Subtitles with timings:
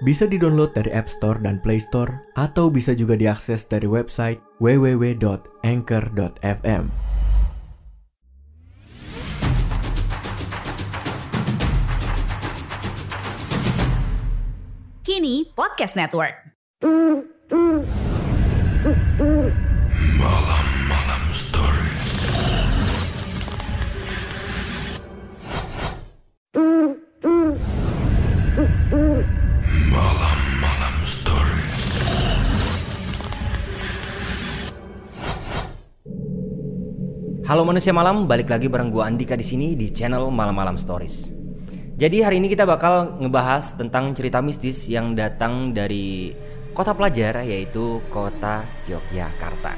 [0.00, 6.84] Bisa di-download dari App Store dan Play Store atau bisa juga diakses dari website www.anchor.fm.
[15.04, 16.48] Kini Podcast Network.
[37.50, 41.34] Halo manusia malam, balik lagi bareng gua Andika di sini di channel Malam-Malam Stories.
[41.98, 46.30] Jadi hari ini kita bakal ngebahas tentang cerita mistis yang datang dari
[46.70, 49.74] kota pelajar yaitu kota Yogyakarta.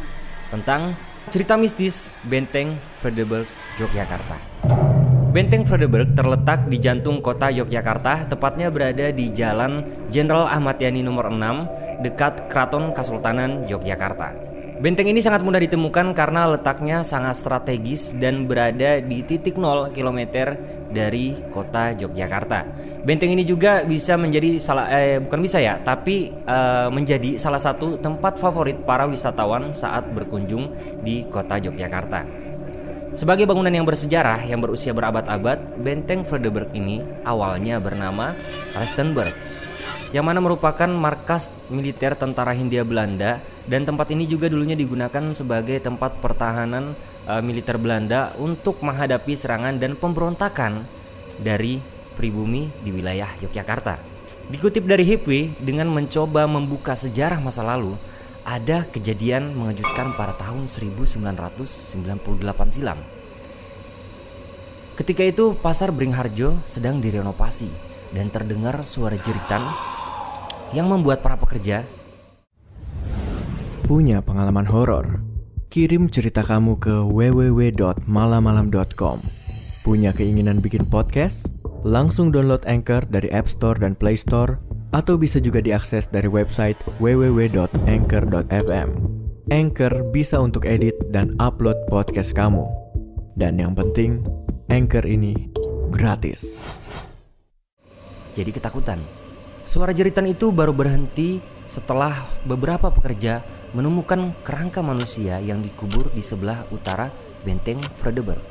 [0.53, 0.93] Tentang
[1.33, 3.49] cerita mistis Benteng Fredeburg
[3.81, 4.37] Yogyakarta.
[5.33, 9.81] Benteng Fredeburg terletak di jantung kota Yogyakarta, tepatnya berada di Jalan
[10.13, 14.52] Jenderal Ahmad Yani nomor 6, dekat Keraton Kasultanan Yogyakarta.
[14.83, 20.59] Benteng ini sangat mudah ditemukan karena letaknya sangat strategis dan berada di titik 0 km
[20.91, 22.67] dari kota Yogyakarta.
[23.07, 28.03] Benteng ini juga bisa menjadi salah eh bukan bisa ya, tapi eh, menjadi salah satu
[28.03, 32.27] tempat favorit para wisatawan saat berkunjung di kota Yogyakarta.
[33.15, 38.35] Sebagai bangunan yang bersejarah yang berusia berabad-abad, Benteng Fredeburg ini awalnya bernama
[38.75, 39.52] Rastenburg
[40.13, 45.81] yang mana merupakan markas militer tentara Hindia Belanda dan tempat ini juga dulunya digunakan sebagai
[45.81, 46.93] tempat pertahanan
[47.25, 50.85] uh, militer Belanda untuk menghadapi serangan dan pemberontakan
[51.41, 51.81] dari
[52.13, 53.97] pribumi di wilayah Yogyakarta.
[54.53, 57.97] Dikutip dari Hipwi dengan mencoba membuka sejarah masa lalu,
[58.45, 61.97] ada kejadian mengejutkan pada tahun 1998
[62.69, 63.01] silam.
[64.93, 67.73] Ketika itu pasar Bringharjo sedang direnovasi
[68.13, 69.73] dan terdengar suara jeritan
[70.73, 71.85] yang membuat para pekerja
[73.93, 75.21] Punya pengalaman horor?
[75.69, 79.19] Kirim cerita kamu ke www.malamalam.com.
[79.85, 81.51] Punya keinginan bikin podcast?
[81.85, 84.57] Langsung download Anchor dari App Store dan Play Store
[84.97, 88.89] atau bisa juga diakses dari website www.anchor.fm.
[89.51, 92.65] Anchor bisa untuk edit dan upload podcast kamu.
[93.37, 94.25] Dan yang penting,
[94.71, 95.51] Anchor ini
[95.93, 96.65] gratis.
[98.33, 99.22] jadi ketakutan.
[99.63, 101.39] Suara jeritan itu baru berhenti
[101.71, 107.15] setelah beberapa pekerja menemukan kerangka manusia yang dikubur di sebelah utara
[107.47, 108.43] benteng Fredeburg.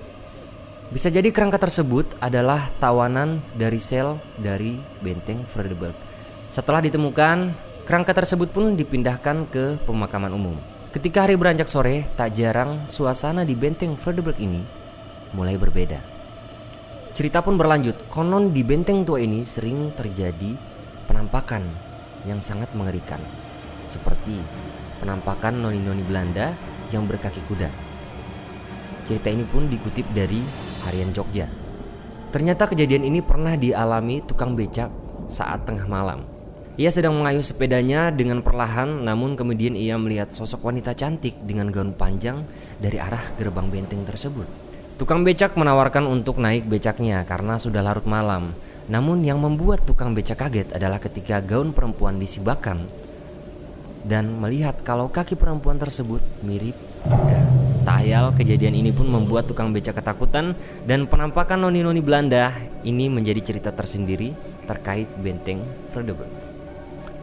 [0.88, 5.96] Bisa jadi kerangka tersebut adalah tawanan dari sel dari benteng Fredeburg.
[6.48, 10.56] Setelah ditemukan, kerangka tersebut pun dipindahkan ke pemakaman umum.
[10.96, 14.64] Ketika hari beranjak sore, tak jarang suasana di benteng Fredeburg ini
[15.36, 16.00] mulai berbeda.
[17.12, 20.71] Cerita pun berlanjut, konon di benteng tua ini sering terjadi
[21.12, 21.68] penampakan
[22.24, 23.20] yang sangat mengerikan,
[23.84, 24.40] seperti
[25.04, 26.56] penampakan noni-noni Belanda
[26.96, 27.68] yang berkaki kuda.
[29.04, 30.40] Cerita ini pun dikutip dari
[30.88, 31.52] Harian Jogja.
[32.32, 34.88] Ternyata kejadian ini pernah dialami tukang becak
[35.28, 36.24] saat tengah malam.
[36.80, 41.92] Ia sedang mengayuh sepedanya dengan perlahan, namun kemudian ia melihat sosok wanita cantik dengan gaun
[41.92, 42.48] panjang
[42.80, 44.71] dari arah gerbang benteng tersebut.
[45.02, 48.54] Tukang becak menawarkan untuk naik becaknya karena sudah larut malam.
[48.86, 52.86] Namun yang membuat tukang becak kaget adalah ketika gaun perempuan disibakan
[54.06, 57.42] dan melihat kalau kaki perempuan tersebut mirip kuda.
[57.82, 60.54] Tak ayal kejadian ini pun membuat tukang becak ketakutan
[60.86, 62.54] dan penampakan noni-noni Belanda
[62.86, 64.38] ini menjadi cerita tersendiri
[64.70, 65.66] terkait benteng
[65.98, 66.30] Fredeburg.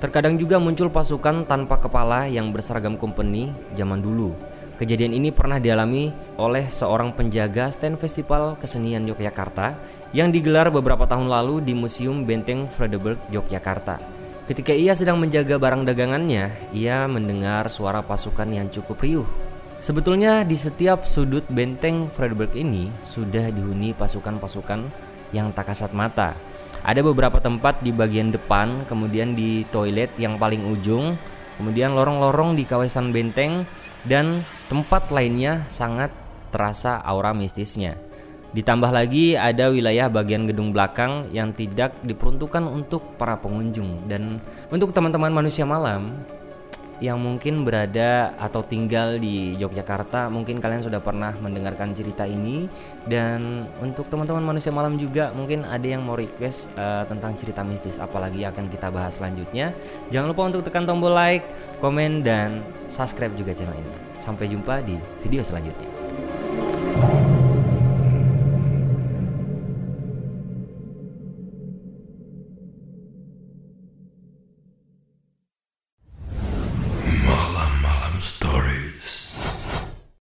[0.03, 4.35] Terkadang juga muncul pasukan tanpa kepala yang berseragam company zaman dulu.
[4.79, 9.75] Kejadian ini pernah dialami oleh seorang penjaga stand festival kesenian Yogyakarta
[10.15, 13.99] yang digelar beberapa tahun lalu di Museum Benteng Fredeburg, Yogyakarta.
[14.47, 19.29] Ketika ia sedang menjaga barang dagangannya, ia mendengar suara pasukan yang cukup riuh
[19.79, 24.83] Sebetulnya di setiap sudut benteng Frederick ini sudah dihuni pasukan-pasukan
[25.31, 26.35] yang tak kasat mata.
[26.83, 31.15] Ada beberapa tempat di bagian depan, kemudian di toilet yang paling ujung,
[31.63, 33.63] kemudian lorong-lorong di kawasan benteng,
[34.03, 36.13] dan tempat lainnya sangat
[36.53, 37.97] terasa aura mistisnya.
[38.49, 44.41] Ditambah lagi ada wilayah bagian gedung belakang yang tidak diperuntukkan untuk para pengunjung dan
[44.73, 46.17] untuk teman-teman manusia malam
[46.99, 52.67] yang mungkin berada atau tinggal di Yogyakarta, mungkin kalian sudah pernah mendengarkan cerita ini
[53.07, 58.03] dan untuk teman-teman manusia malam juga mungkin ada yang mau request uh, tentang cerita mistis
[58.03, 59.71] apalagi akan kita bahas selanjutnya.
[60.11, 61.47] Jangan lupa untuk tekan tombol like,
[61.79, 63.95] komen dan subscribe juga channel ini.
[64.19, 65.98] Sampai jumpa di video selanjutnya.